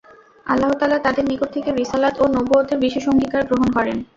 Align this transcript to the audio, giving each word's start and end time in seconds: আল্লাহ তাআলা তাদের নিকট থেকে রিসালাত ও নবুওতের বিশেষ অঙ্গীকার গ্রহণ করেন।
আল্লাহ 0.45 0.71
তাআলা 0.71 0.97
তাদের 0.99 1.25
নিকট 1.25 1.49
থেকে 1.53 1.69
রিসালাত 1.71 2.15
ও 2.19 2.25
নবুওতের 2.35 2.77
বিশেষ 2.79 3.03
অঙ্গীকার 3.07 3.41
গ্রহণ 3.49 3.69
করেন। 3.77 3.97